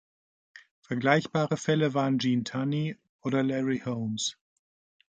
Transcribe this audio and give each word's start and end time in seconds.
Vergleichbare 0.81 1.57
Fälle 1.57 1.93
waren 1.93 2.17
Gene 2.17 2.43
Tunney 2.43 2.97
oder 3.21 3.43
Larry 3.43 3.83
Holmes. 3.85 4.35